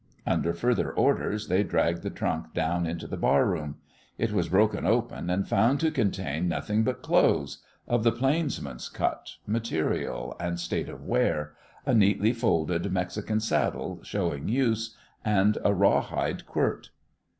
Under 0.25 0.51
further 0.55 0.91
orders, 0.91 1.47
they 1.47 1.61
dragged 1.61 2.01
the 2.01 2.09
trunk 2.09 2.55
down 2.55 2.87
into 2.87 3.05
the 3.05 3.17
bar 3.21 3.45
room. 3.45 3.75
It 4.17 4.31
was 4.31 4.49
broken 4.49 4.83
open 4.83 5.29
and 5.29 5.47
found 5.47 5.79
to 5.81 5.91
contain 5.91 6.47
nothing 6.47 6.83
but 6.83 7.03
clothes 7.03 7.59
of 7.87 8.03
the 8.03 8.11
plainsman's 8.11 8.89
cut, 8.89 9.35
material, 9.45 10.35
and 10.39 10.59
state 10.59 10.89
of 10.89 11.03
wear; 11.05 11.53
a 11.85 11.93
neatly 11.93 12.33
folded 12.33 12.91
Mexican 12.91 13.39
saddle 13.39 13.99
showing 14.01 14.47
use, 14.47 14.97
and 15.23 15.59
a 15.63 15.71
raw 15.71 16.01
hide 16.01 16.47
quirt. 16.47 16.89